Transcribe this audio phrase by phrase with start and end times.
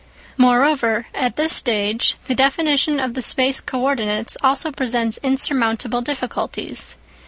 [0.35, 6.97] Moreover, at this stage the definition of the space co ordinates also presents insurmountable difficulties.